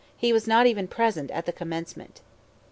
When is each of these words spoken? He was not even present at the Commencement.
He 0.17 0.33
was 0.33 0.47
not 0.47 0.65
even 0.65 0.87
present 0.87 1.29
at 1.29 1.45
the 1.45 1.53
Commencement. 1.53 2.21